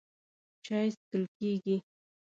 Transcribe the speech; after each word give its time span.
چای 0.65 0.87
څښل 1.01 1.23
کېږي. 1.37 1.75